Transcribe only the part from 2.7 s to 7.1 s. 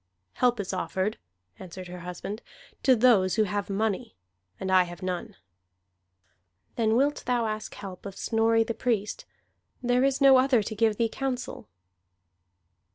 "to those who have money. And I have none." "Then